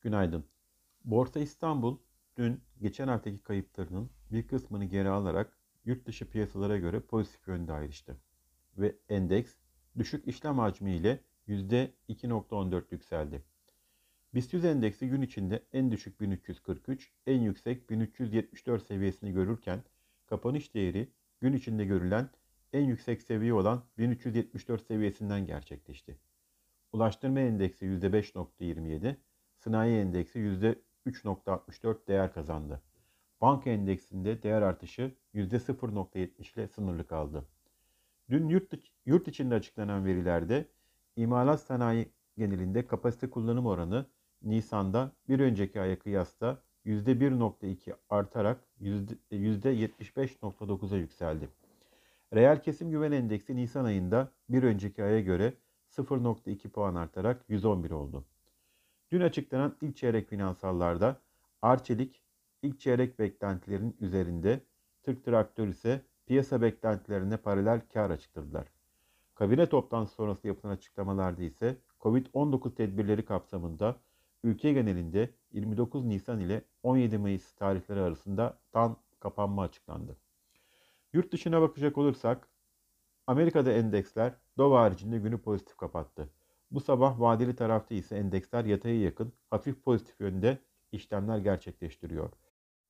Günaydın. 0.00 0.44
Borsa 1.04 1.40
İstanbul 1.40 1.98
dün 2.36 2.60
geçen 2.80 3.08
haftaki 3.08 3.38
kayıplarının 3.38 4.10
bir 4.32 4.48
kısmını 4.48 4.84
geri 4.84 5.08
alarak 5.08 5.58
yurt 5.84 6.06
dışı 6.06 6.30
piyasalara 6.30 6.78
göre 6.78 7.00
pozitif 7.00 7.48
yönde 7.48 7.72
ayrıştı. 7.72 8.16
Ve 8.78 8.96
endeks 9.08 9.54
düşük 9.98 10.28
işlem 10.28 10.58
hacmi 10.58 10.96
ile 10.96 11.20
%2.14 11.48 12.84
yükseldi. 12.90 13.42
BIST 14.34 14.52
100 14.52 14.64
endeksi 14.64 15.08
gün 15.08 15.22
içinde 15.22 15.62
en 15.72 15.92
düşük 15.92 16.20
1343, 16.20 17.12
en 17.26 17.40
yüksek 17.40 17.90
1374 17.90 18.86
seviyesini 18.86 19.32
görürken 19.32 19.82
kapanış 20.26 20.74
değeri 20.74 21.12
gün 21.40 21.52
içinde 21.52 21.84
görülen 21.84 22.30
en 22.72 22.84
yüksek 22.84 23.22
seviye 23.22 23.54
olan 23.54 23.84
1374 23.98 24.86
seviyesinden 24.86 25.46
gerçekleşti. 25.46 26.18
Ulaştırma 26.92 27.40
endeksi 27.40 27.86
%5.27, 27.86 29.16
sanayi 29.58 29.98
endeksi 29.98 30.38
%3.64 30.38 31.96
değer 32.08 32.34
kazandı. 32.34 32.82
Banka 33.40 33.70
endeksinde 33.70 34.42
değer 34.42 34.62
artışı 34.62 35.14
%0.70 35.34 36.54
ile 36.54 36.68
sınırlı 36.68 37.06
kaldı. 37.06 37.44
Dün 38.30 38.48
yurt, 38.48 38.74
yurt 39.06 39.28
içinde 39.28 39.54
açıklanan 39.54 40.04
verilerde 40.04 40.68
imalat 41.16 41.60
sanayi 41.60 42.12
genelinde 42.36 42.86
kapasite 42.86 43.30
kullanım 43.30 43.66
oranı 43.66 44.06
Nisan'da 44.42 45.12
bir 45.28 45.40
önceki 45.40 45.80
aya 45.80 45.98
kıyasla 45.98 46.62
%1.2 46.86 47.94
artarak 48.10 48.64
%75.9'a 48.80 50.96
yükseldi. 50.96 51.48
Reel 52.34 52.62
kesim 52.62 52.90
güven 52.90 53.12
endeksi 53.12 53.56
Nisan 53.56 53.84
ayında 53.84 54.32
bir 54.48 54.62
önceki 54.62 55.04
aya 55.04 55.20
göre 55.20 55.54
0.2 55.90 56.68
puan 56.68 56.94
artarak 56.94 57.44
111 57.48 57.90
oldu. 57.90 58.24
Dün 59.12 59.20
açıklanan 59.20 59.76
ilk 59.80 59.96
çeyrek 59.96 60.28
finansallarda 60.28 61.20
Arçelik 61.62 62.22
ilk 62.62 62.80
çeyrek 62.80 63.18
beklentilerin 63.18 63.96
üzerinde, 64.00 64.60
Türk 65.02 65.24
Traktör 65.24 65.68
ise 65.68 66.02
piyasa 66.26 66.62
beklentilerine 66.62 67.36
paralel 67.36 67.80
kar 67.92 68.10
açıkladılar. 68.10 68.66
Kabine 69.34 69.68
toplantısı 69.68 70.16
sonrası 70.16 70.48
yapılan 70.48 70.72
açıklamalarda 70.72 71.42
ise 71.42 71.76
Covid-19 72.00 72.74
tedbirleri 72.74 73.24
kapsamında 73.24 73.96
ülke 74.44 74.72
genelinde 74.72 75.30
29 75.52 76.04
Nisan 76.04 76.40
ile 76.40 76.62
17 76.82 77.18
Mayıs 77.18 77.52
tarihleri 77.52 78.00
arasında 78.00 78.58
tam 78.72 78.96
kapanma 79.20 79.62
açıklandı. 79.62 80.16
Yurt 81.12 81.32
dışına 81.32 81.60
bakacak 81.60 81.98
olursak 81.98 82.48
Amerika'da 83.26 83.72
endeksler 83.72 84.34
Dow 84.58 84.76
haricinde 84.76 85.18
günü 85.18 85.38
pozitif 85.38 85.76
kapattı. 85.76 86.28
Bu 86.70 86.80
sabah 86.80 87.20
vadeli 87.20 87.56
tarafta 87.56 87.94
ise 87.94 88.16
endeksler 88.16 88.64
yataya 88.64 89.00
yakın 89.00 89.32
hafif 89.50 89.84
pozitif 89.84 90.20
yönde 90.20 90.58
işlemler 90.92 91.38
gerçekleştiriyor. 91.38 92.30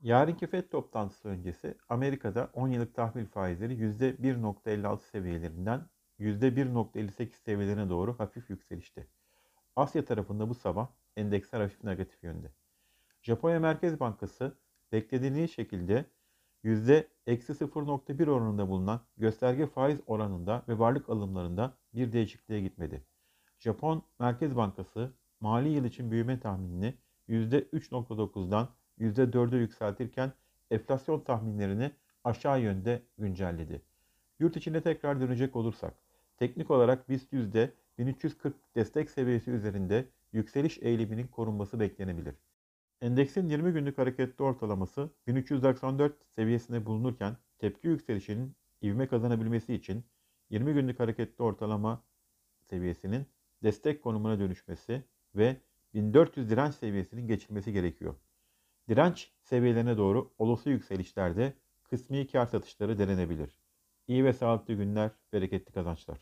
Yarınki 0.00 0.46
FED 0.46 0.70
toplantısı 0.70 1.28
öncesi 1.28 1.74
Amerika'da 1.88 2.50
10 2.52 2.68
yıllık 2.68 2.94
tahvil 2.94 3.26
faizleri 3.26 3.74
%1.56 3.74 5.00
seviyelerinden 5.02 5.86
%1.58 6.20 7.28
seviyelerine 7.30 7.88
doğru 7.88 8.18
hafif 8.18 8.50
yükselişti. 8.50 9.08
Asya 9.76 10.04
tarafında 10.04 10.48
bu 10.48 10.54
sabah 10.54 10.88
endeksler 11.16 11.60
hafif 11.60 11.84
negatif 11.84 12.24
yönde. 12.24 12.50
Japonya 13.22 13.60
Merkez 13.60 14.00
Bankası 14.00 14.58
beklediği 14.92 15.48
şekilde 15.48 16.04
%-0.1 16.64 18.30
oranında 18.30 18.68
bulunan 18.68 19.00
gösterge 19.16 19.66
faiz 19.66 20.00
oranında 20.06 20.62
ve 20.68 20.78
varlık 20.78 21.08
alımlarında 21.10 21.74
bir 21.94 22.12
değişikliğe 22.12 22.60
gitmedi. 22.60 23.04
Japon 23.64 24.02
Merkez 24.18 24.56
Bankası 24.56 25.12
mali 25.40 25.68
yıl 25.68 25.84
için 25.84 26.10
büyüme 26.10 26.40
tahminini 26.40 26.94
%3.9'dan 27.28 28.68
%4'e 28.98 29.58
yükseltirken 29.58 30.32
enflasyon 30.70 31.20
tahminlerini 31.20 31.90
aşağı 32.24 32.60
yönde 32.60 33.02
güncelledi. 33.18 33.82
Yurt 34.38 34.56
içinde 34.56 34.80
tekrar 34.80 35.20
dönecek 35.20 35.56
olursak, 35.56 35.94
teknik 36.36 36.70
olarak 36.70 37.08
BIST 37.08 37.32
yüzde 37.32 37.72
1340 37.98 38.54
destek 38.74 39.10
seviyesi 39.10 39.50
üzerinde 39.50 40.08
yükseliş 40.32 40.78
eğiliminin 40.78 41.26
korunması 41.26 41.80
beklenebilir. 41.80 42.34
Endeksin 43.00 43.48
20 43.48 43.72
günlük 43.72 43.98
hareketli 43.98 44.44
ortalaması 44.44 45.10
1394 45.26 46.14
seviyesinde 46.36 46.86
bulunurken 46.86 47.36
tepki 47.58 47.88
yükselişinin 47.88 48.56
ivme 48.82 49.06
kazanabilmesi 49.06 49.74
için 49.74 50.04
20 50.50 50.72
günlük 50.72 51.00
hareketli 51.00 51.44
ortalama 51.44 52.02
seviyesinin 52.62 53.26
destek 53.64 54.02
konumuna 54.02 54.38
dönüşmesi 54.38 55.04
ve 55.34 55.56
1400 55.94 56.50
direnç 56.50 56.74
seviyesinin 56.74 57.28
geçilmesi 57.28 57.72
gerekiyor. 57.72 58.14
Direnç 58.88 59.32
seviyelerine 59.42 59.96
doğru 59.96 60.34
olası 60.38 60.70
yükselişlerde 60.70 61.54
kısmi 61.84 62.26
kar 62.26 62.46
satışları 62.46 62.98
denenebilir. 62.98 63.58
İyi 64.08 64.24
ve 64.24 64.32
sağlıklı 64.32 64.74
günler, 64.74 65.10
bereketli 65.32 65.72
kazançlar. 65.72 66.18